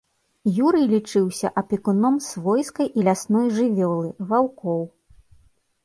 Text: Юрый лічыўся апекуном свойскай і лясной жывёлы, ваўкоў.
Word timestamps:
Юрый 0.67 0.85
лічыўся 0.93 1.51
апекуном 1.63 2.17
свойскай 2.29 2.87
і 2.97 3.07
лясной 3.11 3.47
жывёлы, 3.61 4.09
ваўкоў. 4.33 4.81